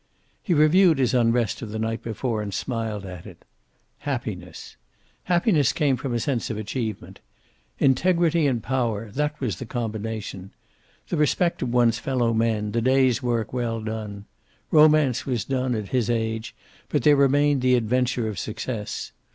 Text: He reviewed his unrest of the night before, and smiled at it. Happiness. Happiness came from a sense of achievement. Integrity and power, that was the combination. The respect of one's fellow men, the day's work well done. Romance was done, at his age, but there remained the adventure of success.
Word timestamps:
He 0.41 0.55
reviewed 0.55 0.97
his 0.97 1.13
unrest 1.13 1.61
of 1.61 1.69
the 1.69 1.77
night 1.77 2.01
before, 2.01 2.41
and 2.41 2.51
smiled 2.51 3.05
at 3.05 3.27
it. 3.27 3.45
Happiness. 3.99 4.75
Happiness 5.25 5.71
came 5.71 5.95
from 5.95 6.11
a 6.15 6.19
sense 6.19 6.49
of 6.49 6.57
achievement. 6.57 7.19
Integrity 7.77 8.47
and 8.47 8.63
power, 8.63 9.11
that 9.11 9.39
was 9.39 9.57
the 9.59 9.67
combination. 9.67 10.53
The 11.09 11.17
respect 11.17 11.61
of 11.61 11.71
one's 11.71 11.99
fellow 11.99 12.33
men, 12.33 12.71
the 12.71 12.81
day's 12.81 13.21
work 13.21 13.53
well 13.53 13.79
done. 13.79 14.25
Romance 14.71 15.27
was 15.27 15.45
done, 15.45 15.75
at 15.75 15.89
his 15.89 16.09
age, 16.09 16.55
but 16.89 17.03
there 17.03 17.15
remained 17.15 17.61
the 17.61 17.75
adventure 17.75 18.27
of 18.27 18.39
success. 18.39 19.11